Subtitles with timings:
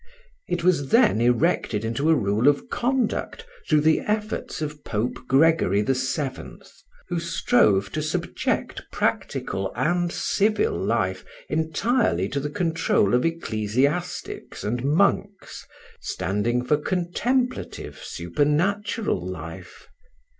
[0.47, 5.83] It was then erected into a rule of conduct through the efforts of Pope Gregory
[5.83, 6.57] VII.,
[7.09, 14.83] who strove to subject practical and civil life entirely to the control of ecclesiastics and
[14.83, 15.67] monks,
[15.99, 19.87] standing for contemplative, supernatural life.